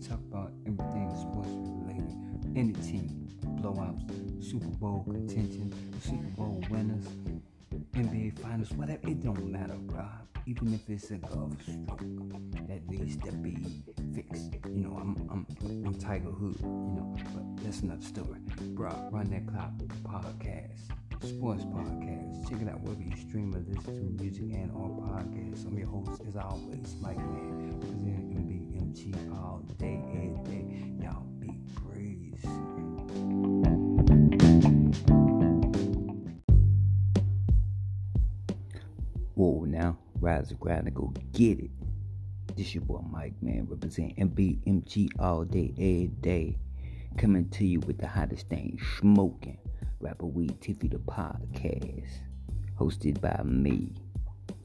[0.00, 2.16] talk about everything sports related.
[2.56, 3.28] Any team,
[3.60, 7.06] blowouts, Super Bowl contention, Super Bowl winners,
[7.92, 9.08] NBA finals, whatever.
[9.08, 10.04] It don't matter, bro.
[10.46, 12.00] Even if it's a golf stroke
[12.66, 13.56] that needs to be
[14.14, 14.54] fixed.
[14.64, 15.46] You know, I'm I'm
[15.86, 16.56] I'm Tiger Hood.
[16.60, 18.40] You know, but that's another story,
[18.74, 18.90] bro.
[19.12, 19.72] Run that clock
[20.02, 20.80] podcast
[21.28, 22.48] sports podcast.
[22.48, 25.66] Check it out wherever you stream or listen to music and all podcasts.
[25.66, 28.59] I'm your host, as always, Mike Man, presenting
[28.90, 30.64] All day, every day.
[31.00, 32.44] Y'all be praised.
[39.36, 41.70] Whoa, now, rise the ground and go get it.
[42.56, 46.58] This your boy Mike Man, representing MBMG all day, every day.
[47.16, 49.58] Coming to you with the hottest thing, smoking
[50.00, 52.10] Rapper Weed TV the podcast,
[52.76, 53.92] hosted by me,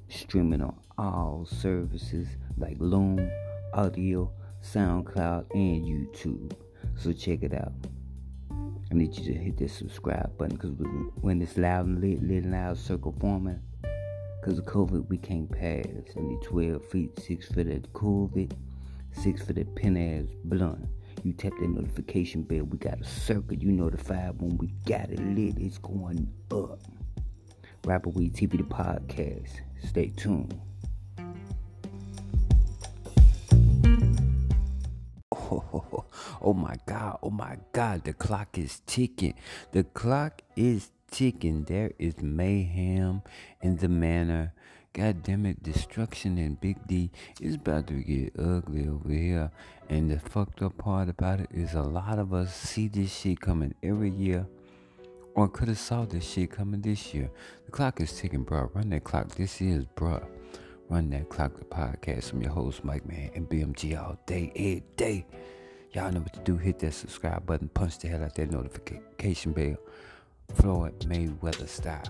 [0.10, 3.30] streaming on all services like Loom,
[3.76, 4.32] Audio,
[4.64, 6.54] SoundCloud, and YouTube.
[6.96, 7.74] So check it out.
[8.50, 10.72] I need you to hit that subscribe button because
[11.20, 13.60] when it's loud and lit, lit and loud circle forming,
[14.40, 15.84] because of COVID, we can't pass.
[16.16, 18.54] I need 12 feet, 6 for that COVID,
[19.12, 20.88] 6 for that pin ass blunt.
[21.24, 22.64] You tap that notification bell.
[22.64, 23.58] We got a circle.
[23.58, 25.58] You notified when we got it lit.
[25.58, 26.80] It's going up.
[27.84, 29.50] Rapper Weed TV, the podcast.
[29.84, 30.58] Stay tuned.
[36.42, 37.20] Oh, my God.
[37.24, 38.04] Oh my God.
[38.04, 39.36] The clock is ticking.
[39.72, 41.64] The clock is ticking.
[41.64, 43.22] There is mayhem
[43.62, 44.54] in the manor
[44.96, 47.12] God damn it, destruction and Big D
[47.42, 49.52] is about to get ugly over here.
[49.90, 53.42] And the fucked up part about it is a lot of us see this shit
[53.42, 54.48] coming every year.
[55.34, 57.30] Or could have saw this shit coming this year.
[57.66, 58.72] The clock is ticking, bro.
[58.74, 59.36] Run that clock.
[59.36, 60.26] This is, bro.
[60.88, 64.84] Run that clock, the podcast from your host, Mike Man, and BMG all day, every
[64.98, 65.26] day.
[65.94, 66.58] Y'all know what to do.
[66.58, 67.70] Hit that subscribe button.
[67.70, 69.78] Punch the hell out that notification bell.
[70.54, 72.04] Floyd Mayweather style.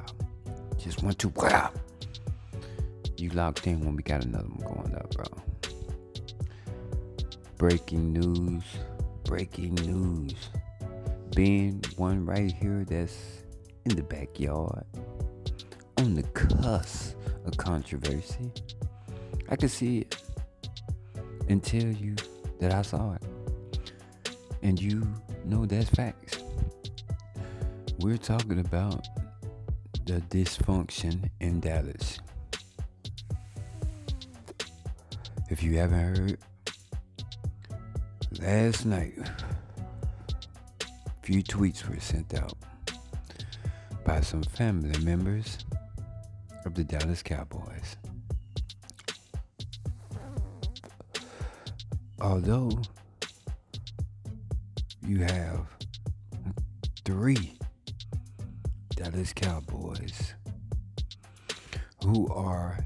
[0.78, 1.72] Just one, two, wow.
[3.16, 5.26] You locked in when we got another one going up, bro.
[7.58, 8.64] Breaking news.
[9.24, 10.36] Breaking news.
[11.34, 13.18] Being one right here that's
[13.86, 14.84] in the backyard.
[15.98, 18.52] On the cusp of controversy.
[19.50, 20.22] I can see it
[21.48, 22.16] and tell you
[22.60, 23.24] that I saw it.
[24.62, 25.04] And you
[25.46, 26.40] know that's facts.
[28.00, 29.08] We're talking about
[30.06, 32.20] the dysfunction in Dallas.
[35.50, 36.38] If you haven't heard,
[38.42, 40.02] last night, a
[41.22, 42.56] few tweets were sent out
[44.04, 45.65] by some family members
[46.66, 47.96] of the Dallas Cowboys.
[52.20, 52.72] Although
[55.06, 55.68] you have
[57.06, 57.58] three
[58.96, 60.34] Dallas Cowboys
[62.04, 62.80] who are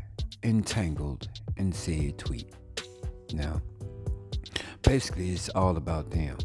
[0.44, 2.54] entangled in said tweet.
[3.34, 3.62] Now,
[4.82, 6.38] basically, it's all about them.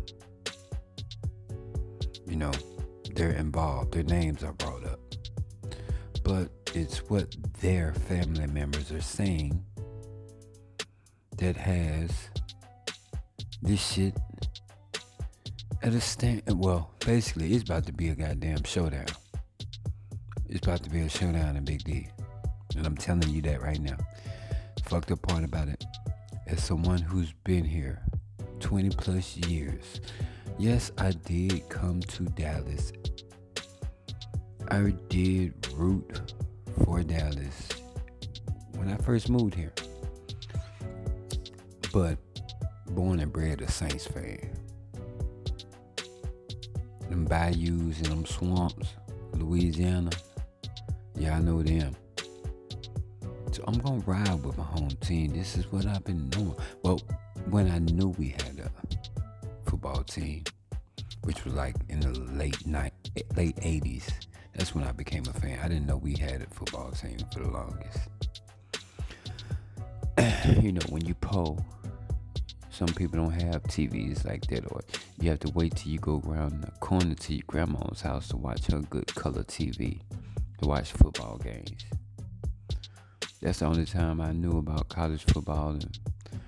[2.27, 2.53] You know,
[3.15, 5.01] they're involved, their names are brought up.
[6.22, 9.64] But it's what their family members are saying
[11.38, 12.10] that has
[13.62, 14.16] this shit
[15.82, 16.42] at a stand.
[16.48, 19.06] Well, basically, it's about to be a goddamn showdown.
[20.48, 22.08] It's about to be a showdown in Big D.
[22.76, 23.96] And I'm telling you that right now
[24.86, 25.84] fucked up part about it,
[26.46, 28.02] as someone who's been here
[28.60, 30.00] 20 plus years,
[30.59, 32.92] yes, I did come to Dallas.
[34.70, 36.34] I did root
[36.82, 37.68] for Dallas
[38.76, 39.72] when I first moved here.
[41.92, 42.18] But
[42.91, 44.50] born and bred a Saints fan.
[47.09, 48.94] Them bayous and them swamps,
[49.34, 50.10] Louisiana,
[51.34, 51.97] I know them.
[53.50, 55.32] So I'm gonna ride with my home team.
[55.32, 56.54] This is what I've been doing.
[56.82, 57.00] Well,
[57.50, 58.70] when I knew we had a
[59.68, 60.44] football team,
[61.22, 62.92] which was like in the late night,
[63.36, 64.04] late '80s,
[64.54, 65.59] that's when I became a fan.
[65.62, 68.09] I didn't know we had a football team for the longest.
[70.62, 71.65] you know, when you poll,
[72.71, 74.80] some people don't have TVs like that, or
[75.21, 78.36] you have to wait till you go around the corner to your grandma's house to
[78.36, 80.01] watch her good color TV
[80.60, 81.84] to watch football games.
[83.41, 85.98] That's the only time I knew about college football and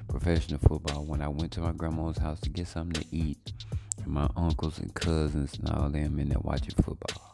[0.08, 3.52] professional football when I went to my grandma's house to get something to eat.
[3.98, 7.25] And my uncles and cousins and all them in there watching football.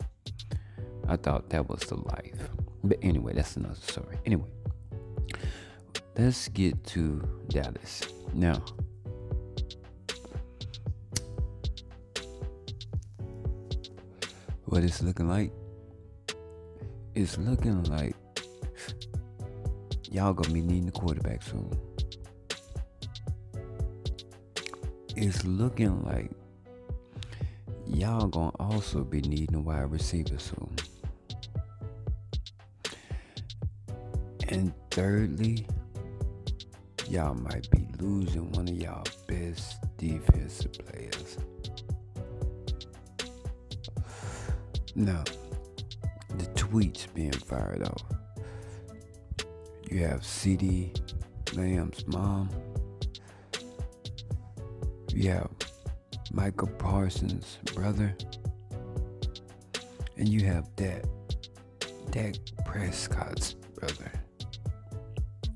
[1.08, 2.48] I thought that was the life.
[2.84, 4.18] But anyway, that's another story.
[4.26, 4.48] Anyway,
[6.16, 8.02] let's get to Dallas.
[8.34, 8.62] Now,
[14.64, 15.52] what it's looking like?
[17.14, 18.16] It's looking like
[20.10, 21.70] y'all gonna be needing a quarterback soon.
[25.14, 26.30] It's looking like
[27.86, 30.74] y'all gonna also be needing a wide receiver soon.
[34.92, 35.66] Thirdly,
[37.08, 41.38] y'all might be losing one of y'all best defensive players.
[44.94, 45.24] Now,
[46.36, 48.02] the tweets being fired off.
[49.90, 50.94] You have CeeDee
[51.56, 52.50] Lamb's mom.
[55.14, 55.50] You have
[56.32, 58.14] Micah Parsons' brother.
[60.18, 61.04] And you have Dak,
[62.10, 62.34] Dak
[62.66, 64.21] Prescott's brother.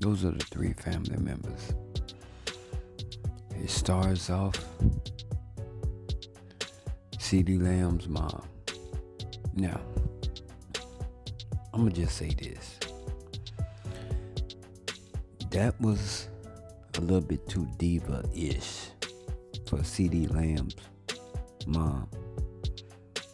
[0.07, 1.73] Those are the three family members.
[3.61, 4.55] It starts off
[7.17, 8.47] CeeDee Lamb's mom.
[9.53, 9.81] Now,
[11.73, 12.79] I'm gonna just say this.
[15.49, 16.29] That was
[16.97, 18.91] a little bit too diva-ish
[19.67, 20.77] for CeeDee Lamb's
[21.65, 22.07] mom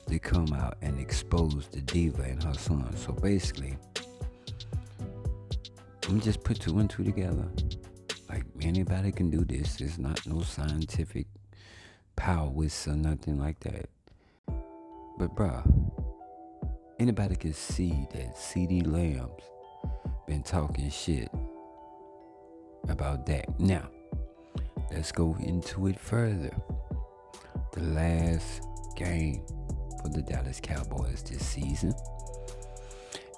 [0.07, 2.97] to come out and expose the diva and her son.
[2.97, 3.77] So basically,
[6.13, 7.47] I'm just put two and two together.
[8.29, 9.81] Like anybody can do this.
[9.81, 11.25] It's not no scientific
[12.15, 13.89] powers or nothing like that.
[15.17, 15.63] But bruh,
[16.99, 19.41] anybody can see that CeeDee Lamb's
[20.27, 21.29] been talking shit
[22.89, 23.59] about that.
[23.59, 23.89] Now,
[24.91, 26.55] let's go into it further.
[27.71, 28.61] The last
[28.95, 29.43] game
[29.99, 31.95] for the Dallas Cowboys this season,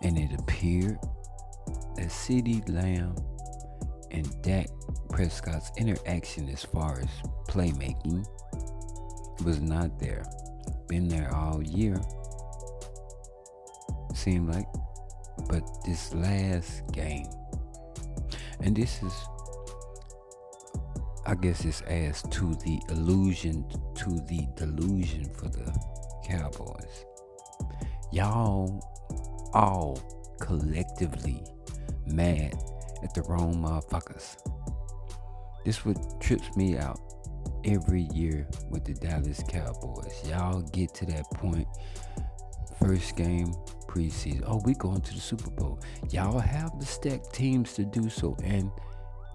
[0.02, 1.00] and it appeared
[1.96, 3.16] that CeeDee Lamb
[4.12, 4.68] and Dak
[5.10, 7.10] Prescott's interaction as far as
[7.48, 8.26] playmaking
[9.44, 10.26] was not there.
[10.88, 12.00] Been there all year,
[14.14, 14.68] seemed like,
[15.50, 17.28] but this last game,
[18.62, 19.14] and this is
[21.28, 23.66] I guess it's as to the illusion
[23.96, 25.74] to the delusion for the
[26.24, 27.06] Cowboys.
[28.12, 28.80] Y'all
[29.54, 30.00] all
[30.40, 31.44] collectively
[32.08, 32.56] mad
[33.04, 34.38] at the wrong motherfuckers.
[35.64, 37.00] This what trips me out
[37.64, 40.28] every year with the Dallas Cowboys.
[40.28, 41.68] Y'all get to that point.
[42.80, 43.54] First game
[43.88, 44.44] preseason.
[44.46, 45.80] Oh, we going to the Super Bowl.
[46.12, 48.38] Y'all have the stacked teams to do so.
[48.44, 48.70] And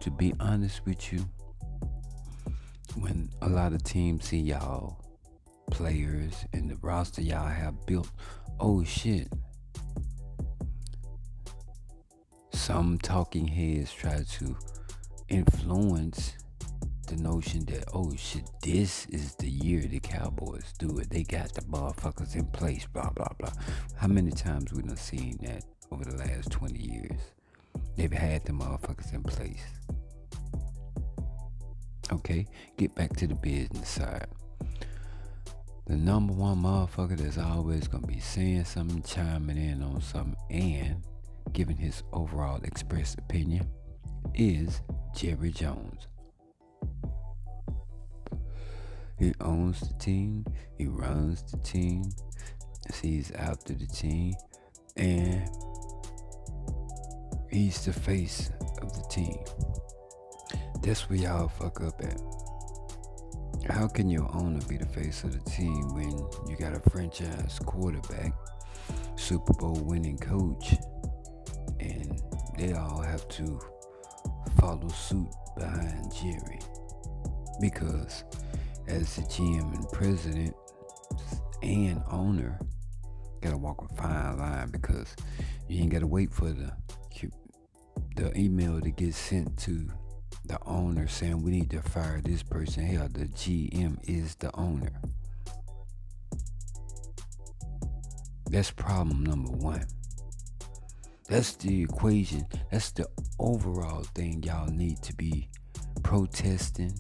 [0.01, 1.27] to be honest with you,
[2.97, 5.03] when a lot of teams see y'all
[5.71, 8.11] players and the roster y'all have built,
[8.59, 9.29] oh shit.
[12.61, 14.57] Some talking heads try to
[15.31, 16.35] influence
[17.09, 21.09] the notion that oh shit, this is the year the Cowboys do it.
[21.09, 23.51] They got the motherfuckers in place, blah blah blah.
[23.97, 27.19] How many times we done seen that over the last 20 years?
[27.97, 29.65] They've had the motherfuckers in place.
[32.13, 34.29] Okay, get back to the business side.
[35.87, 41.03] The number one motherfucker that's always gonna be saying something, chiming in on something, and
[41.53, 43.69] giving his overall expressed opinion
[44.35, 44.81] is
[45.15, 46.07] Jerry Jones.
[49.19, 50.47] He owns the team,
[50.79, 52.11] he runs the team,
[52.91, 54.35] sees after the team,
[54.97, 55.49] and
[57.51, 59.39] he's the face of the team.
[60.83, 62.19] That's where y'all fuck up at.
[63.71, 66.11] How can your owner be the face of the team when
[66.49, 68.33] you got a franchise quarterback,
[69.17, 70.75] Super Bowl winning coach,
[71.81, 72.23] and
[72.59, 73.61] they all have to
[74.59, 76.61] follow suit behind Jerry?
[77.61, 78.25] Because
[78.87, 80.55] as the GM and president
[81.63, 82.59] and owner,
[83.41, 85.15] gotta walk a fine line because
[85.69, 86.73] you ain't gotta wait for the
[88.17, 89.89] the email to get sent to
[90.45, 92.85] the owner saying we need to fire this person.
[92.85, 94.93] Hell, the GM is the owner.
[98.51, 99.87] That's problem number one.
[101.31, 102.45] That's the equation.
[102.73, 103.09] That's the
[103.39, 105.49] overall thing y'all need to be
[106.03, 106.93] protesting,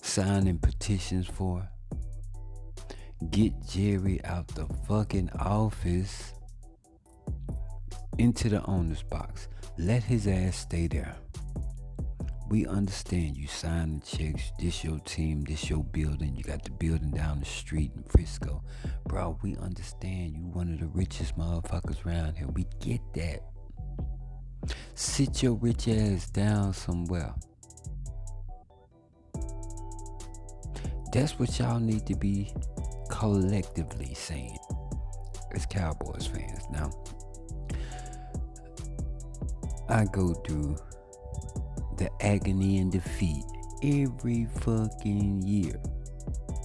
[0.00, 1.68] signing petitions for.
[3.30, 6.32] Get Jerry out the fucking office
[8.18, 9.48] into the owner's box.
[9.76, 11.16] Let his ass stay there
[12.48, 16.70] we understand you sign the checks, this your team, this your building, you got the
[16.70, 18.62] building down the street in Frisco.
[19.06, 22.48] Bro, we understand you one of the richest motherfuckers around here.
[22.48, 23.40] We get that.
[24.94, 27.34] Sit your rich ass down somewhere.
[31.12, 32.52] That's what y'all need to be
[33.10, 34.58] collectively saying
[35.54, 36.64] as Cowboys fans.
[36.70, 36.90] Now,
[39.88, 40.76] I go through
[41.98, 43.44] the agony and defeat
[43.82, 45.80] every fucking year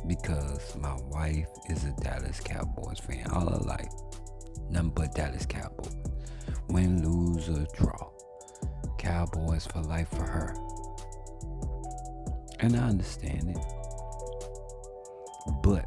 [0.07, 3.91] because my wife is a Dallas Cowboys fan all her life.
[4.69, 5.95] Nothing but Dallas Cowboys.
[6.69, 8.09] Win, lose, or draw.
[8.97, 10.55] Cowboys for life for her.
[12.59, 13.57] And I understand it.
[15.61, 15.85] But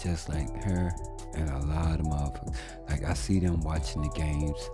[0.00, 0.90] just like her
[1.34, 2.56] and a lot of motherfuckers,
[2.88, 4.70] like I see them watching the games.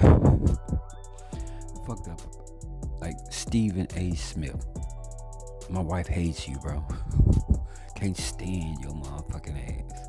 [1.86, 2.41] Fucked up.
[3.02, 4.14] Like Stephen A.
[4.14, 4.64] Smith.
[5.68, 6.86] My wife hates you, bro.
[7.96, 10.08] Can't stand your motherfucking ass.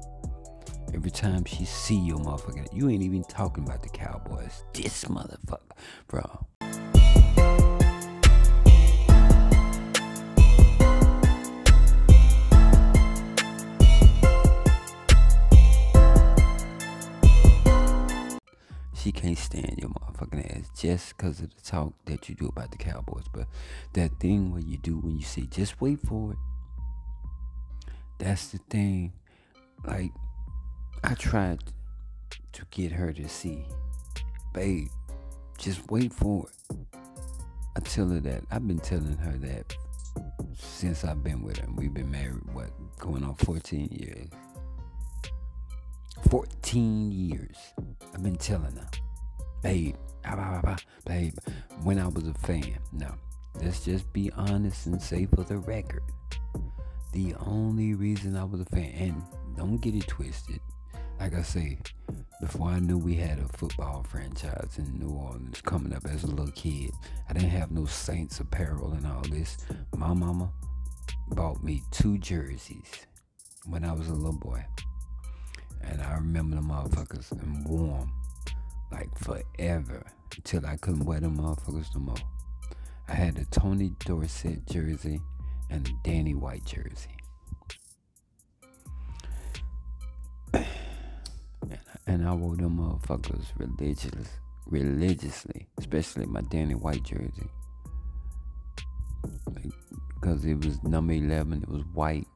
[0.94, 4.64] Every time she see your motherfucking, you ain't even talking about the Cowboys.
[4.74, 5.72] This motherfucker,
[6.08, 6.46] bro.
[18.94, 19.90] She can't stand your
[20.24, 23.26] motherfucking ass just because of the talk that you do about the Cowboys.
[23.32, 23.48] But
[23.94, 26.38] that thing where you do when you say, just wait for it.
[28.20, 29.14] That's the thing.
[29.86, 30.12] Like,
[31.04, 31.60] I tried
[32.54, 33.66] to get her to see,
[34.54, 34.88] babe,
[35.58, 36.78] just wait for it.
[37.76, 38.44] I tell her that.
[38.52, 39.76] I've been telling her that
[40.58, 41.68] since I've been with her.
[41.76, 44.30] We've been married, what, going on 14 years.
[46.30, 47.58] 14 years.
[48.14, 48.88] I've been telling her,
[49.64, 49.96] babe,
[51.06, 51.34] babe,
[51.84, 52.78] when I was a fan.
[52.92, 53.16] No,
[53.62, 56.04] let's just be honest and say for the record,
[57.14, 59.24] the only reason I was a fan, and
[59.56, 60.60] don't get it twisted,
[61.20, 61.80] like I say,
[62.42, 66.28] before I knew we had a football franchise in New Orleans coming up as a
[66.28, 66.92] little kid,
[67.30, 69.58] I didn't have no Saints apparel and all this.
[69.96, 70.52] My mama
[71.30, 72.92] bought me two jerseys
[73.66, 74.66] when I was a little boy.
[75.82, 77.64] And I remember the motherfuckers and them
[78.94, 82.16] like forever until I couldn't wear them motherfuckers no more.
[83.08, 85.20] I had a Tony Dorsett jersey
[85.70, 87.18] and a Danny White jersey.
[92.08, 94.28] and I wore them motherfuckers religious,
[94.68, 97.50] religiously, especially my Danny White jersey.
[99.54, 99.74] Like,
[100.16, 102.28] because it was number 11, it was white.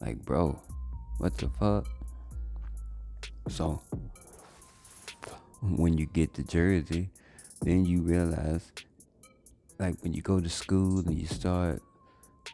[0.00, 0.58] Like, bro,
[1.18, 1.86] what the fuck?
[3.48, 3.82] So,
[5.60, 7.10] when you get the jersey,
[7.62, 8.72] then you realize,
[9.78, 11.82] like, when you go to school and you start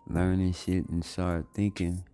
[0.08, 2.04] learning shit and start thinking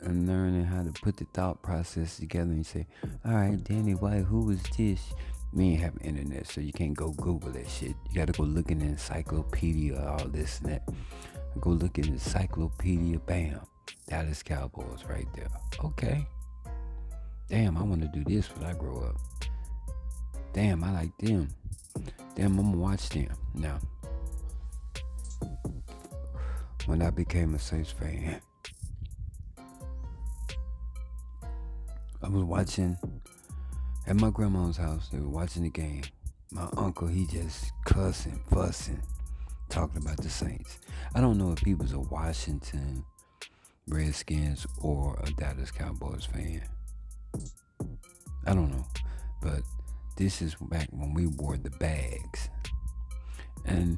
[0.00, 2.86] and learning how to put the thought process together and say,
[3.24, 5.12] all right, Danny White, who was this?
[5.52, 7.94] We ain't have internet, so you can't go Google that shit.
[8.08, 10.88] You gotta go look in the encyclopedia, all this and that.
[11.60, 13.60] Go look in the encyclopedia, bam.
[14.08, 15.48] Dallas Cowboys right there.
[15.84, 16.26] Okay.
[17.48, 19.16] Damn, I want to do this when I grow up.
[20.52, 21.48] Damn, I like them.
[22.34, 23.28] Damn, I'm gonna watch them.
[23.54, 23.78] Now,
[26.86, 28.40] when I became a Saints fan,
[32.22, 32.98] I was watching
[34.06, 35.08] at my grandma's house.
[35.08, 36.02] They were watching the game.
[36.52, 39.00] My uncle, he just cussing, fussing,
[39.68, 40.78] talking about the Saints.
[41.14, 43.04] I don't know if he was a Washington
[43.86, 46.62] Redskins or a Dallas Cowboys fan.
[50.20, 52.50] This is back when we wore the bags,
[53.64, 53.96] and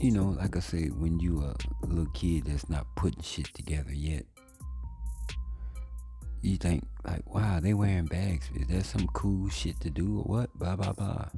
[0.00, 1.54] you know, like I say, when you a
[1.86, 4.24] little kid that's not putting shit together yet,
[6.42, 8.50] you think like, wow, they wearing bags.
[8.56, 10.58] Is that some cool shit to do or what?
[10.58, 11.28] Blah blah blah.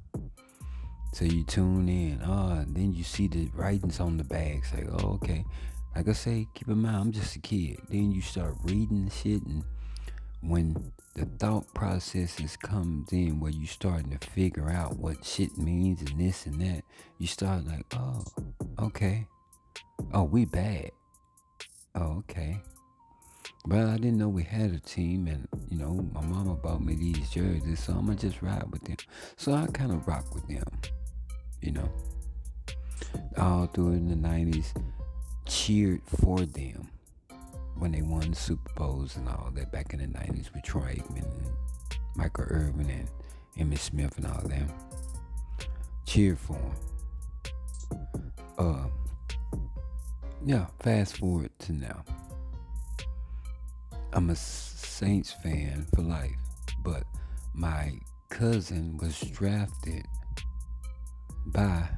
[1.12, 2.22] So you tune in.
[2.24, 4.72] Oh, then you see the writings on the bags.
[4.74, 5.44] Like, oh, okay.
[5.94, 7.78] Like I say, keep in mind, I'm just a kid.
[7.90, 9.64] Then you start reading shit, and
[10.40, 16.00] when the thought processes comes in, where you starting to figure out what shit means
[16.00, 16.84] and this and that,
[17.18, 18.24] you start like, oh,
[18.80, 19.26] okay.
[20.12, 20.90] Oh, we bad.
[21.94, 22.60] Oh, okay.
[23.66, 26.94] But I didn't know we had a team, and you know, my mama bought me
[26.94, 28.96] these jerseys, so I'ma just ride with them.
[29.36, 30.64] So I kind of rock with them,
[31.60, 31.92] you know.
[33.36, 34.72] All through in the '90s,
[35.46, 36.88] cheered for them
[37.78, 41.24] when they won Super Bowls and all that back in the '90s with Troy Aikman
[41.24, 41.50] and
[42.16, 43.08] Michael Irvin and
[43.56, 44.68] Emmitt Smith and all them.
[46.06, 46.58] Cheered for
[47.90, 48.32] them.
[48.58, 48.86] Uh,
[50.44, 50.66] yeah.
[50.80, 52.04] Fast forward to now.
[54.12, 56.40] I'm a Saints fan for life,
[56.82, 57.04] but
[57.52, 60.06] my cousin was drafted
[61.46, 61.88] by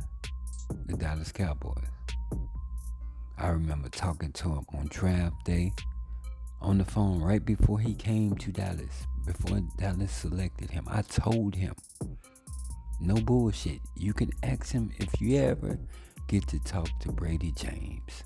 [0.86, 1.84] the Dallas Cowboys.
[3.40, 5.72] I remember talking to him on draft day
[6.60, 10.86] on the phone right before he came to Dallas, before Dallas selected him.
[10.86, 11.74] I told him,
[13.00, 13.80] no bullshit.
[13.96, 15.78] You can ask him if you ever
[16.28, 18.24] get to talk to Bradie James,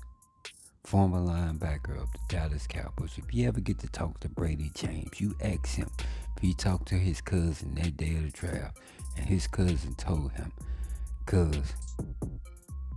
[0.83, 3.17] former linebacker of the Dallas Cowboys.
[3.17, 5.89] If you ever get to talk to Bradie James, you ask him
[6.35, 8.79] if he talked to his cousin that day of the draft,
[9.15, 10.51] and his cousin told him,
[11.25, 11.73] cuz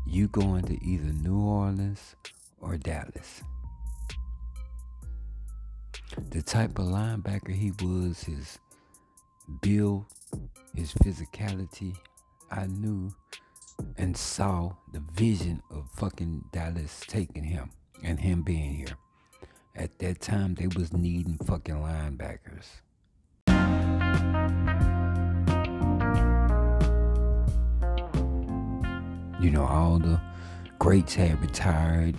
[0.09, 2.17] you going to either New Orleans
[2.61, 3.43] or Dallas
[6.31, 8.59] the type of linebacker he was, his
[9.61, 10.07] build,
[10.75, 11.97] his physicality,
[12.51, 13.11] I knew
[13.97, 17.71] and saw the vision of fucking Dallas taking him
[18.03, 18.97] and him being here.
[19.77, 22.67] At that time, they was needing fucking linebackers.
[29.41, 30.21] You know, all the
[30.79, 32.17] greats had retired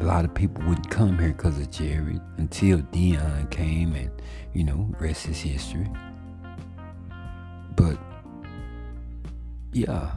[0.00, 4.10] a lot of people wouldn't come here because of Jerry until Deion came and,
[4.52, 5.88] you know, rest is history.
[7.76, 7.98] But
[9.72, 10.12] yeah,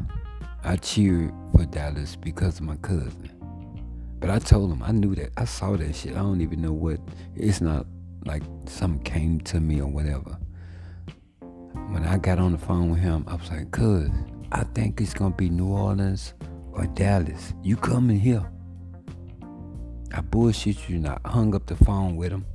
[0.64, 3.32] I cheered for Dallas because of my cousin.
[4.20, 6.14] But I told him I knew that I saw that shit.
[6.14, 7.00] I don't even know what
[7.36, 7.86] it's not
[8.26, 10.38] like something came to me or whatever.
[11.40, 14.10] When I got on the phone with him, I was like, cuz,
[14.52, 16.34] I think it's gonna be New Orleans
[16.72, 17.54] or Dallas.
[17.64, 18.46] You coming here.
[20.14, 21.22] I bullshit you not.
[21.26, 22.46] I hung up the phone with him,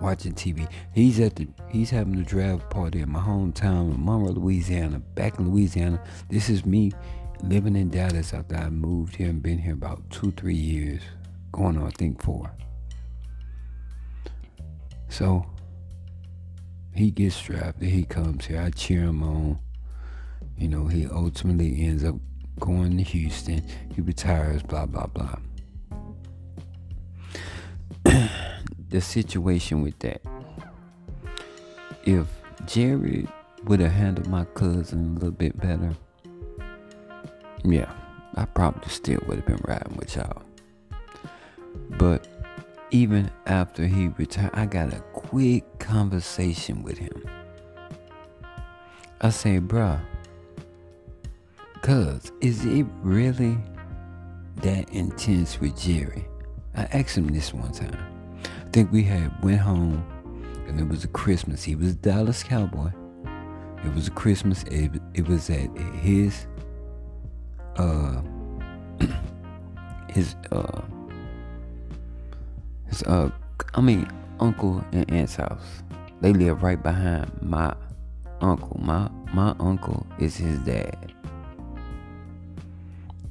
[0.00, 0.68] watching TV.
[0.94, 4.98] He's at the he's having the draft party in my hometown, of Monroe, Louisiana.
[4.98, 6.92] Back in Louisiana, this is me
[7.42, 11.02] living in Dallas after I moved here and been here about two, three years,
[11.52, 12.50] going on I think four.
[15.08, 15.46] So
[16.94, 17.88] he gets drafted.
[17.88, 18.60] He comes here.
[18.60, 19.58] I cheer him on.
[20.58, 22.16] You know, he ultimately ends up
[22.58, 23.62] going to Houston.
[23.94, 24.62] He retires.
[24.62, 25.36] Blah blah blah.
[28.88, 30.20] the situation with that.
[32.04, 32.26] If
[32.66, 33.28] Jerry
[33.64, 35.94] would have handled my cousin a little bit better,
[37.64, 37.92] yeah,
[38.34, 40.42] I probably still would have been riding with y'all.
[41.90, 42.26] But
[42.90, 47.24] even after he retired, I got a quick conversation with him.
[49.20, 50.00] I say, bruh,
[51.88, 53.56] cuz, is it really
[54.56, 56.26] that intense with Jerry?
[56.76, 57.96] I asked him this one time.
[58.44, 60.04] I think we had went home
[60.66, 61.64] and it was a Christmas.
[61.64, 62.90] He was a Dallas Cowboy.
[63.86, 64.64] It was a Christmas.
[64.64, 65.70] It, it was at
[66.02, 66.46] his
[67.76, 68.20] uh
[70.10, 70.82] his uh
[72.88, 73.30] his uh
[73.72, 74.06] I mean
[74.40, 75.82] uncle and aunt's house.
[76.20, 77.74] They live right behind my
[78.42, 78.78] uncle.
[78.78, 81.14] My my uncle is his dad.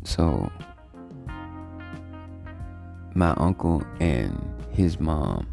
[0.07, 0.49] So
[3.13, 4.41] my uncle and
[4.71, 5.45] his mom,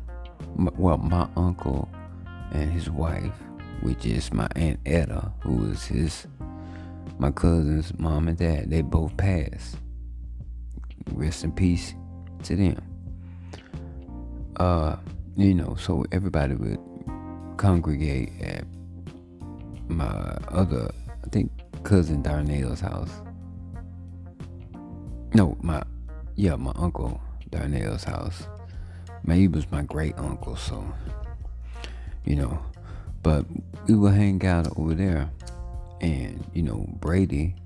[0.56, 1.88] well, my uncle
[2.52, 3.34] and his wife,
[3.82, 6.28] which is my aunt Etta, who is his
[7.18, 8.70] my cousin's mom and dad.
[8.70, 9.76] They both passed.
[11.10, 11.92] Rest in peace
[12.44, 12.80] to them.
[14.56, 14.96] Uh,
[15.36, 16.78] you know, so everybody would
[17.56, 18.64] congregate at
[19.88, 20.92] my other,
[21.24, 21.50] I think,
[21.82, 23.10] cousin Darnell's house.
[25.34, 25.82] No, my,
[26.36, 27.20] yeah, my uncle
[27.50, 28.46] Darnell's house.
[29.24, 30.86] Man, he was my great uncle, so
[32.24, 32.62] you know.
[33.22, 33.46] But
[33.88, 35.30] we would hang out over there,
[36.00, 37.56] and you know, Bradie,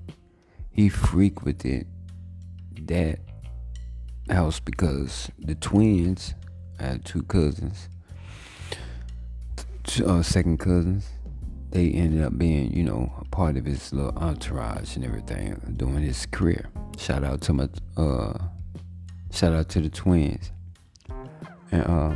[0.71, 1.85] he frequented
[2.83, 3.19] that
[4.29, 6.33] house because the twins,
[6.79, 7.87] I had two cousins,
[9.83, 11.07] two, uh, second cousins.
[11.71, 16.01] They ended up being, you know, a part of his little entourage and everything during
[16.01, 16.69] his career.
[16.97, 18.33] Shout out to my uh,
[19.31, 20.51] Shout out to the twins.
[21.71, 22.15] And uh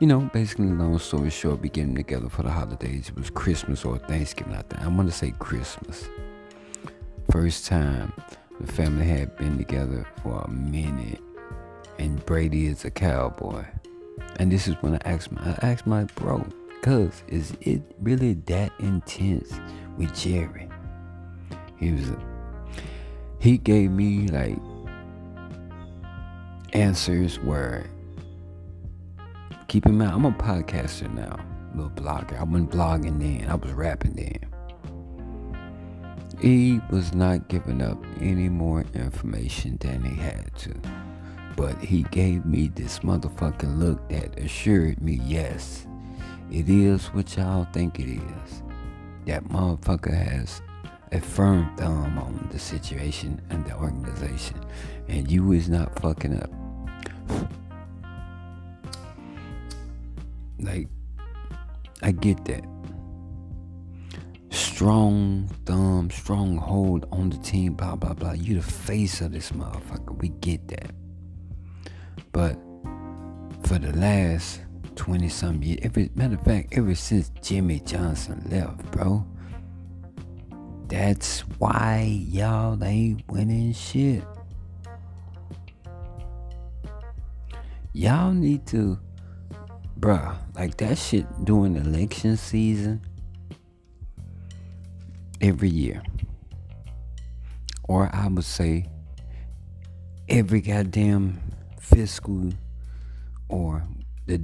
[0.00, 3.08] you know, basically long story short, we getting together for the holidays.
[3.08, 4.80] It was Christmas or Thanksgiving, I think.
[4.82, 6.08] I want to say Christmas.
[7.30, 8.12] First time
[8.60, 11.20] the family had been together for a minute.
[11.98, 13.64] And Bradie is a cowboy.
[14.36, 16.44] And this is when I asked my I asked my bro,
[16.82, 19.60] cuz is it really that intense
[19.96, 20.68] with Jerry?
[21.76, 22.10] He was
[23.40, 24.58] he gave me like
[26.72, 27.86] answers where,
[29.68, 31.38] keep in mind I'm a podcaster now,
[31.74, 32.38] little blogger.
[32.38, 34.44] I wasn't blogging then, I was rapping then.
[36.40, 40.74] He was not giving up any more information than he had to.
[41.56, 45.87] But he gave me this motherfucking look that assured me, yes,
[46.50, 48.62] it is what y'all think it is.
[49.26, 50.62] That motherfucker has
[51.12, 54.58] a firm thumb on the situation and the organization,
[55.08, 56.50] and you is not fucking up.
[60.60, 60.88] Like,
[62.02, 62.64] I get that.
[64.50, 68.32] Strong thumb, strong hold on the team, blah, blah, blah.
[68.32, 70.18] You the face of this motherfucker.
[70.18, 70.90] We get that.
[72.32, 72.58] But
[73.62, 74.60] for the last
[74.98, 79.24] 20 some years, every matter of fact, ever since Jimmy Johnson left, bro,
[80.88, 84.24] that's why y'all ain't winning shit.
[87.92, 88.98] Y'all need to
[90.00, 93.00] bruh, like that shit during election season
[95.40, 96.02] every year.
[97.84, 98.86] Or I would say
[100.28, 101.40] every goddamn
[101.80, 102.50] fiscal
[103.48, 103.84] or
[104.26, 104.42] the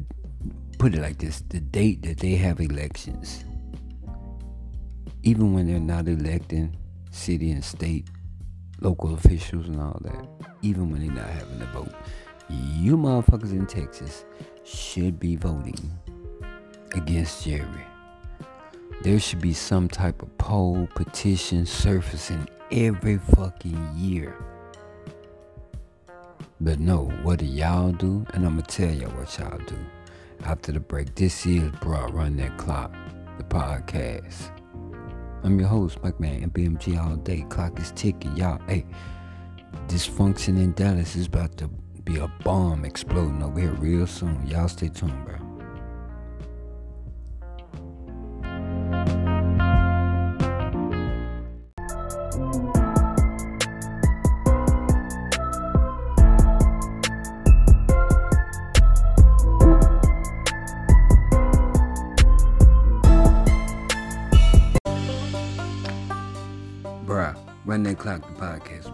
[0.85, 3.42] put it like this, the date that they have elections.
[5.23, 6.77] Even when they're not electing
[7.11, 8.07] city and state
[8.83, 10.29] local officials and all that,
[10.61, 11.94] even when they're not having a vote,
[12.51, 14.27] you motherfuckers in Texas
[14.62, 15.90] should be voting
[16.92, 17.87] against Jerry.
[19.01, 24.37] There should be some type of poll petition surfacing every fucking year.
[26.61, 28.27] But no, what do y'all do?
[28.35, 29.79] And I'm gonna tell y'all what y'all do
[30.45, 31.15] after the break.
[31.15, 32.93] This is Bro Run That Clock,
[33.39, 34.51] the podcast.
[35.43, 37.45] I'm your host, Mike Man, and BMG all day.
[37.49, 38.37] Clock is ticking.
[38.37, 38.85] Y'all, hey,
[39.87, 41.69] dysfunction in Dallas is about to
[42.05, 44.47] be a bomb exploding over here real soon.
[44.47, 45.44] Y'all stay tuned, bro.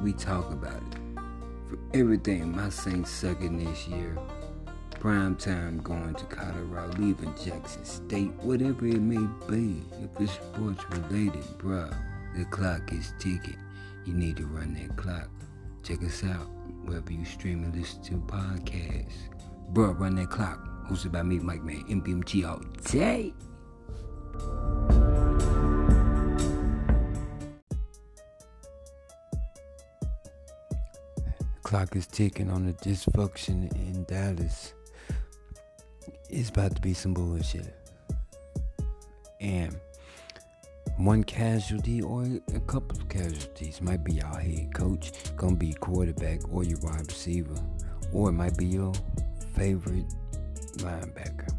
[0.02, 0.98] We talk about it
[1.68, 2.56] For everything.
[2.56, 4.16] My Saints sucking this year.
[4.98, 9.82] Prime time going to Colorado, leaving Jackson State, whatever it may be.
[10.02, 11.94] If it's sports related, bruh,
[12.36, 13.58] the clock is ticking.
[14.06, 15.28] You need to run that clock.
[15.82, 16.48] Check us out
[16.84, 19.28] wherever you stream and listen to podcasts.
[19.72, 20.66] Bruh, run that clock.
[20.88, 22.60] Hosted by me, Mike Man, MBMG all
[22.90, 23.34] day.
[31.70, 34.74] Clock is ticking on the dysfunction in Dallas.
[36.28, 37.72] It's about to be some bullshit.
[39.40, 39.78] And
[40.96, 46.40] one casualty or a couple of casualties might be our head coach, gonna be quarterback
[46.52, 47.54] or your wide receiver,
[48.12, 48.92] or it might be your
[49.54, 50.12] favorite
[50.78, 51.54] linebacker.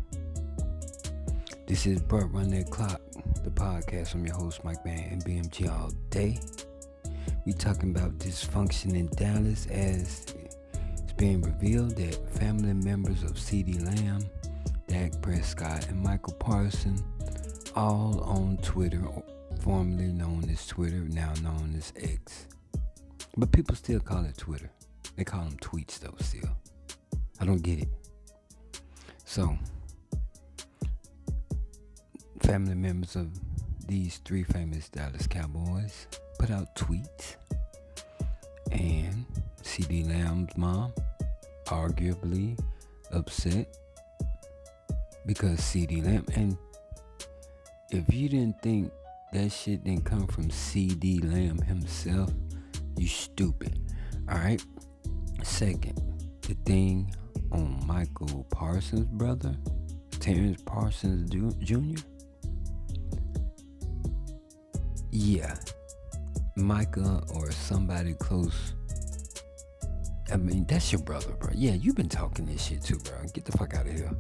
[1.67, 2.99] This is Burt Run That Clock,
[3.45, 4.13] the podcast.
[4.13, 6.37] I'm your host, Mike Man, and BMG all day.
[7.43, 10.25] We talking about dysfunction in Dallas as
[10.75, 14.23] it's being revealed that family members of CeeDee Lamb,
[14.87, 17.03] Dak Prescott, and Micah Parson
[17.75, 19.01] all on Twitter,
[19.63, 22.45] formerly known as Twitter, now known as X.
[23.35, 24.69] But people still call it Twitter.
[25.15, 26.49] They call them tweets though still.
[27.39, 27.89] I don't get it.
[29.25, 29.57] So,
[32.41, 33.29] family members of
[33.91, 36.07] these three famous Dallas Cowboys
[36.39, 37.35] put out tweets,
[38.71, 39.25] and
[39.63, 40.93] CeeDee Lamb's mom
[41.65, 42.57] arguably
[43.11, 43.75] upset
[45.25, 46.57] because CeeDee Lamb and
[47.89, 48.93] if you didn't think
[49.33, 52.31] that shit didn't come from CeeDee Lamb himself,
[52.95, 53.77] you stupid.
[54.31, 54.63] Alright?
[55.43, 56.01] Second,
[56.43, 57.13] the thing
[57.51, 59.53] on Micah Parsons' brother,
[60.21, 62.01] Terrence Parsons Jr.
[65.13, 65.55] Yeah,
[66.55, 68.73] Micah or somebody close.
[70.31, 71.49] I mean, that's your brother, bro.
[71.53, 73.17] Yeah, you've been talking this shit too, bro.
[73.33, 74.11] Get the fuck out of here.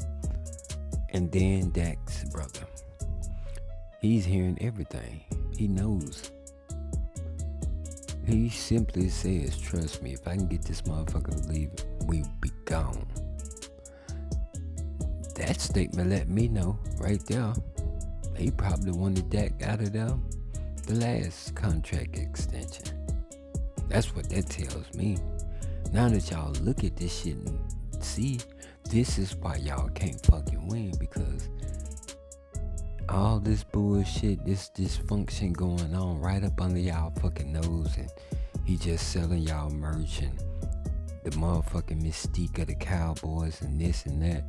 [1.11, 2.65] And then Dak's brother.
[4.01, 5.21] He's hearing everything.
[5.57, 6.31] He knows.
[8.25, 12.51] He simply says, trust me, if I can get this motherfucker to leave, we'll be
[12.65, 13.07] gone.
[15.35, 17.53] That statement let me know right there.
[18.35, 20.17] He probably wanted Dak out of there
[20.83, 22.97] the last contract extension.
[23.87, 25.17] That's what that tells me.
[25.91, 27.59] Now that y'all look at this shit and
[27.99, 28.39] see,
[28.89, 31.49] this is why y'all can't fucking win because
[33.09, 38.09] all this bullshit, this dysfunction going on right up under y'all fucking nose, and
[38.63, 40.39] he just selling y'all merch and
[41.23, 44.43] the motherfucking mystique of the Cowboys and this and that,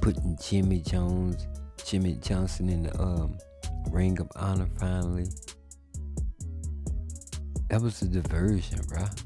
[0.00, 1.46] putting Jimmy Jones,
[1.84, 3.38] Jimmy Johnson in the um,
[3.90, 5.26] Ring of Honor finally
[7.68, 9.24] That was a diversion, bruh.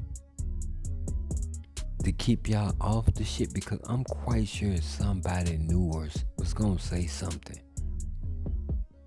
[2.03, 6.79] To keep y'all off the shit because I'm quite sure somebody knew or was gonna
[6.79, 7.59] say something.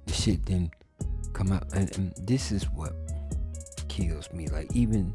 [0.07, 0.73] The shit didn't
[1.33, 2.93] come out, and, and this is what
[3.89, 4.49] kills me.
[4.49, 5.15] Like even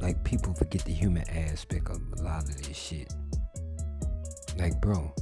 [0.00, 3.12] like people forget the human aspect of a lot of this shit.
[4.58, 5.12] Like, bro,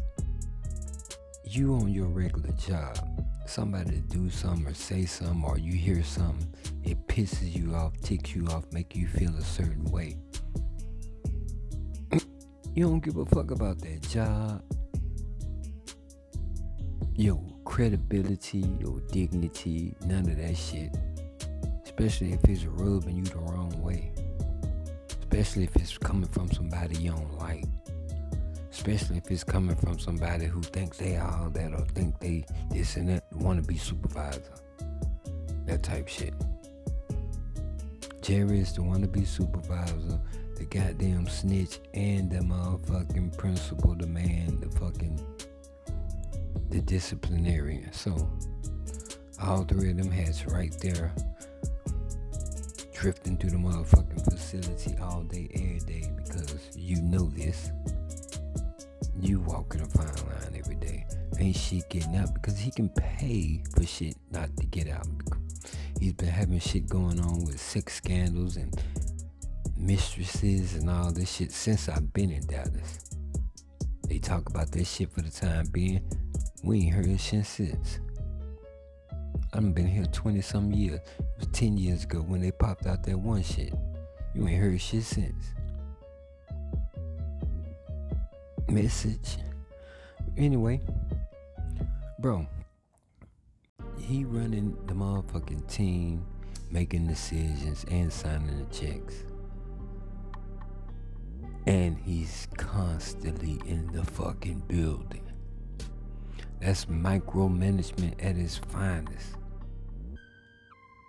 [1.45, 2.99] you on your regular job,
[3.47, 6.53] somebody do something or say something or you hear something,
[6.85, 10.17] it pisses you off, ticks you off, make you feel a certain way.
[12.75, 14.63] you don't give a fuck about that job.
[17.17, 20.97] Your credibility, your dignity, none of that shit.
[21.85, 24.13] Especially if it's rubbing you the wrong way.
[25.21, 27.65] Especially if it's coming from somebody you don't like
[28.83, 32.97] especially if it's coming from somebody who thinks they all that or think they this
[32.97, 34.43] and that, want to be supervisor.
[35.67, 36.35] That type shit.
[38.23, 40.21] Jerry is the wannabe supervisor,
[40.57, 45.21] the goddamn snitch, and the motherfucking principal, the man, the fucking
[46.71, 47.93] the disciplinarian.
[47.93, 48.31] So
[49.43, 51.13] all three of them hats right there
[52.95, 57.73] drifting through the motherfucking facility all day, every day because you know this.
[59.21, 61.07] You walking a fine line every day.
[61.41, 65.09] Ain't shit getting out because he can pay for shit not to get out.
[66.03, 68.75] He's been having shit going on with sex scandals and
[69.77, 72.99] mistresses and all this shit since I've been in Dallas.
[74.09, 76.03] They talk about this shit for the time being.
[76.65, 78.01] We ain't heard shit since.
[79.53, 80.99] I've been here 20 some years.
[81.21, 83.73] It was 10 years ago when they popped out that one shit.
[84.35, 85.55] You ain't heard shit since
[88.69, 89.39] message.
[90.37, 90.81] Anyway,
[92.19, 92.45] bro,
[94.13, 96.23] he running the motherfucking team,
[96.71, 99.25] making decisions and signing the checks.
[101.67, 105.25] And he's constantly in the fucking building.
[106.61, 109.37] That's micromanagement at its finest.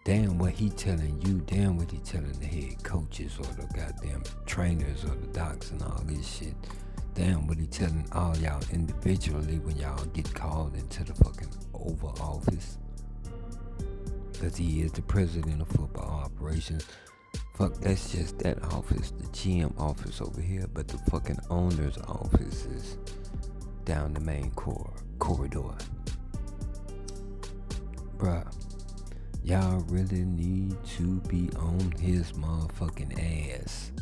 [0.05, 4.23] Damn what he telling you, damn what he telling the head coaches or the goddamn
[4.45, 6.55] trainers or the docs and all this shit.
[7.15, 12.17] Damn, what he telling all y'all individually when y'all get called into the fucking Oval
[12.19, 12.77] Office.
[14.43, 16.85] Because he is the president of football operations.
[17.53, 22.65] Fuck, that's just that office, the GM office over here, but the fucking owner's office
[22.65, 22.97] is
[23.85, 25.73] down the main core corridor.
[28.17, 28.53] Bruh,
[29.45, 33.93] y'all really need to be on his motherfucking ass.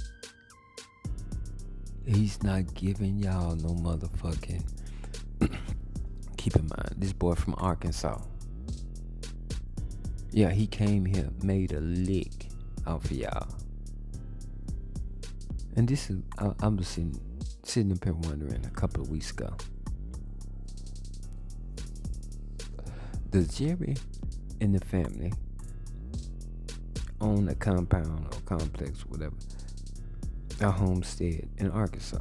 [2.03, 4.63] He's not giving y'all no motherfucking.
[6.37, 8.19] Keep in mind, this boy from Arkansas.
[10.31, 12.47] Yeah, he came here, made a lick
[12.87, 13.47] out for y'all.
[15.75, 17.19] And this is, I, I was sitting,
[17.63, 19.53] sitting up here wondering a couple of weeks ago.
[23.29, 23.95] Does Jerry
[24.59, 25.33] and the family
[27.21, 29.35] own a compound or complex, whatever?
[30.61, 32.19] a homestead in Arkansas,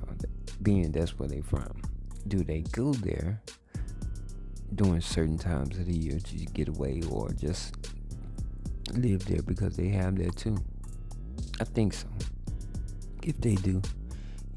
[0.62, 1.83] being that's where they from.
[2.27, 3.42] Do they go there
[4.75, 7.75] during certain times of the year to get away or just
[8.96, 10.59] live there because they have that too?
[11.61, 12.07] I think so.
[13.22, 13.83] If they do,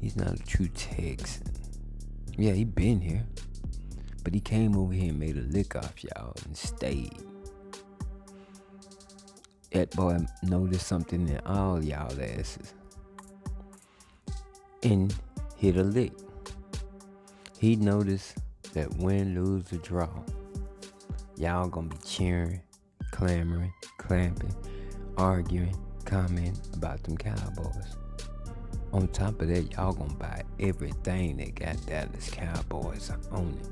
[0.00, 1.46] he's not a true Texan.
[2.36, 3.24] Yeah, he been here.
[4.22, 7.18] But he came over here and made a lick off y'all and stayed.
[9.72, 12.74] That boy noticed something in all y'all asses
[14.82, 15.14] and
[15.56, 16.12] hit a lick.
[17.58, 18.38] He noticed
[18.74, 20.08] that win, lose, or draw,
[21.36, 22.60] y'all gonna be cheering,
[23.10, 23.72] clamoring,
[24.06, 24.54] clamping,
[25.16, 27.96] arguing, commenting about them Cowboys.
[28.92, 33.68] On top of that, y'all gonna buy everything that got Dallas Cowboys on it.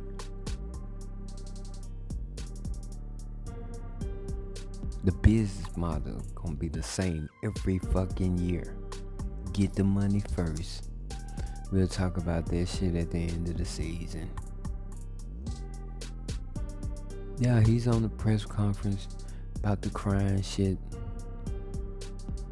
[5.04, 8.76] The business model gonna be the same every fucking year.
[9.52, 10.88] Get the money first
[11.72, 14.28] We'll talk about that shit at the end of the season.
[17.38, 19.08] Yeah, he's on the press conference
[19.62, 20.76] about the crying shit.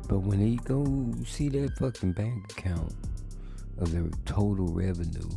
[0.09, 0.85] But when he go
[1.27, 2.95] see that fucking bank account
[3.79, 5.29] of the total revenue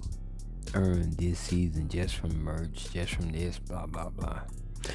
[0.75, 4.41] earned this season just from merch, just from this, blah blah blah.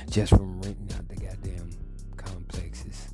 [0.09, 1.71] Just from renting out the goddamn
[2.17, 3.09] complexes,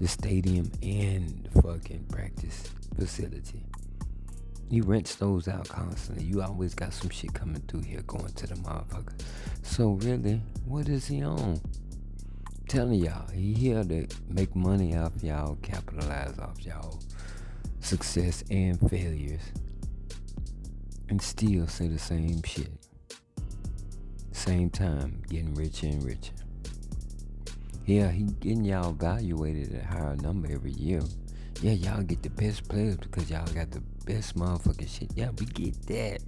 [0.00, 3.66] the stadium and the fucking practice facility.
[4.70, 6.24] You rents those out constantly.
[6.24, 9.20] You always got some shit coming through here going to the motherfucker.
[9.62, 11.60] So really, what is he on?
[12.70, 17.00] Telling y'all, he here to make money off y'all, capitalize off y'all
[17.80, 19.40] success and failures,
[21.08, 22.70] and still say the same shit.
[24.30, 26.32] Same time, getting richer and richer.
[27.86, 31.02] Yeah, he getting y'all evaluated at a higher number every year.
[31.62, 35.10] Yeah, y'all get the best players because y'all got the best motherfucking shit.
[35.16, 36.20] Yeah, we get that.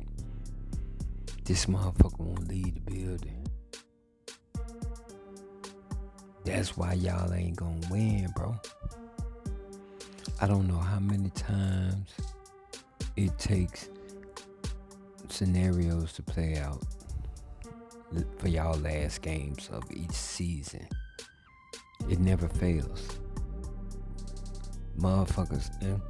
[1.45, 3.42] This motherfucker won't leave the building.
[6.45, 8.55] That's why y'all ain't gonna win, bro.
[10.41, 12.11] I don't know how many times
[13.17, 13.89] it takes
[15.29, 16.83] scenarios to play out
[18.39, 20.87] for y'all last games of each season.
[22.11, 23.21] It never fails.
[24.99, 26.01] Motherfuckers, and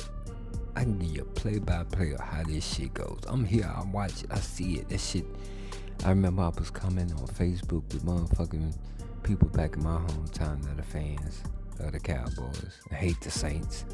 [0.74, 3.20] I can give you a play by play of how this shit goes.
[3.28, 4.88] I'm here, I watch it, I see it.
[4.88, 5.26] That shit.
[6.04, 8.74] I remember I was coming on Facebook with motherfucking
[9.22, 11.42] people back in my hometown that are fans
[11.80, 12.80] of the Cowboys.
[12.90, 13.84] I hate the Saints.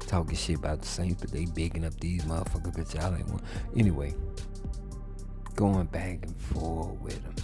[0.00, 3.42] Talking shit about the Saints, but they bigging up these motherfuckers, but y'all ain't one.
[3.76, 4.14] Anyway,
[5.54, 7.34] going back and forth with them.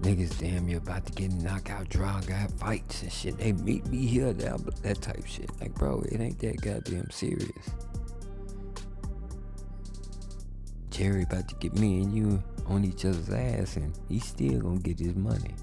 [0.00, 3.36] Niggas damn near about to get knockout draw, got fights and shit.
[3.36, 5.50] They meet me here, that, that type shit.
[5.60, 7.70] Like, bro, it ain't that goddamn serious.
[10.90, 14.78] Jerry about to get me and you on each other's ass, and he still gonna
[14.78, 15.54] get his money.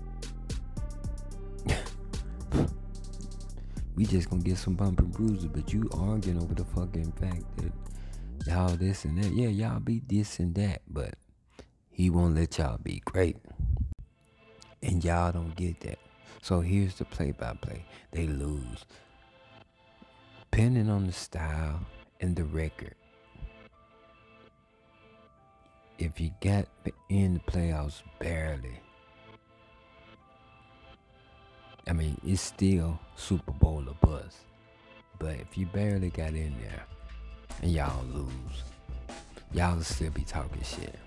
[3.95, 7.43] We just gonna get some bump and bruises, but you arguing over the fucking fact
[7.58, 7.71] that
[8.45, 9.31] y'all this and that.
[9.31, 11.15] Yeah, y'all be this and that, but
[11.89, 13.38] he won't let y'all be great.
[14.84, 15.97] And y'all don't get that.
[16.41, 17.86] So here's the play by play.
[18.12, 18.86] They lose.
[20.51, 21.79] Depending on the style
[22.19, 22.95] and the record.
[25.97, 26.67] If you got
[27.10, 28.79] in the playoffs barely,
[31.88, 34.38] I mean, it's still Super Bowl or bust.
[35.19, 36.84] But if you barely got in there
[37.62, 38.63] and y'all lose,
[39.54, 41.00] y'all still be talking shit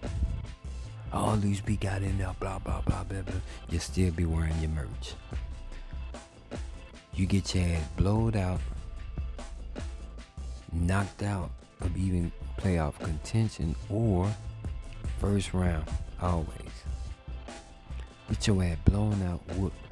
[1.12, 3.41] all these be got in there, blah, blah, blah, blah, blah.
[3.71, 5.14] You still be wearing your merch.
[7.14, 8.61] You get your ass blowed out,
[10.73, 14.31] knocked out of even playoff contention or
[15.19, 15.85] first round,
[16.21, 16.47] always.
[18.29, 19.88] Get your ass blown out, whooped.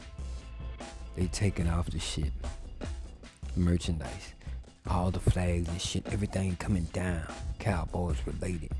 [1.16, 2.32] They taking off the shit.
[3.56, 4.34] Merchandise.
[4.88, 7.24] All the flags and shit, everything coming down.
[7.58, 8.70] Cowboys related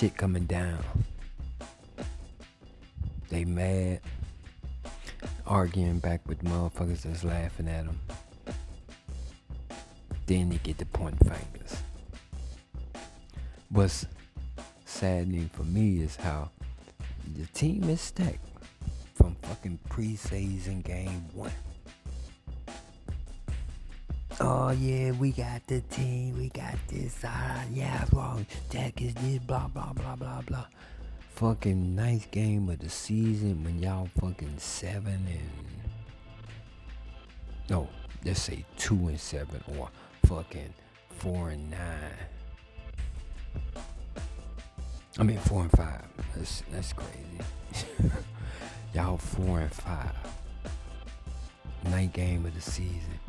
[0.00, 0.78] shit coming down.
[3.28, 4.00] They mad,
[5.46, 8.00] arguing back with motherfuckers that's laughing at them.
[10.26, 11.82] Then they get the point fingers.
[13.68, 14.06] What's
[14.84, 16.50] saddening for me is how
[17.36, 18.49] the team is stacked
[19.50, 21.50] fucking preseason game one.
[24.38, 28.46] Oh yeah, we got the team, we got this, uh, yeah, wrong.
[28.70, 30.66] Dak is this, blah blah blah blah blah.
[31.34, 35.50] Fucking nice game of the season when y'all fucking seven and
[37.68, 37.88] no,
[38.24, 39.88] let's say two and seven or
[40.26, 40.72] fucking
[41.10, 42.14] four and nine.
[45.18, 46.04] I mean four and five.
[46.36, 48.10] That's that's crazy.
[48.94, 50.14] y'all four and five.
[51.84, 53.20] Night game of the season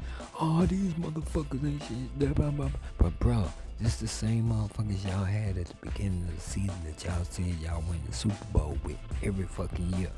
[0.42, 2.74] oh, these motherfuckers ain't shit.
[2.98, 3.46] But bro,
[3.80, 7.46] this the same motherfuckers y'all had at the beginning of the season that y'all said
[7.62, 10.12] y'all win the Super Bowl with every fucking year.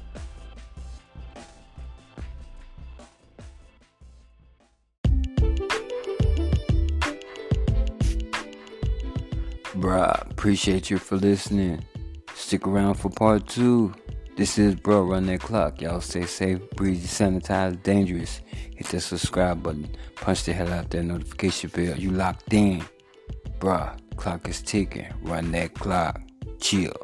[9.75, 11.83] Bruh, appreciate you for listening.
[12.35, 13.93] Stick around for part two.
[14.35, 15.79] This is Bro Run That Clock.
[15.79, 18.41] Y'all stay safe, breezy, sanitized, dangerous.
[18.75, 19.87] Hit that subscribe button.
[20.15, 21.95] Punch the hell out that notification bell.
[21.95, 22.83] You locked in.
[23.59, 25.05] Bruh, clock is ticking.
[25.21, 26.19] Run that clock.
[26.59, 26.95] Chill.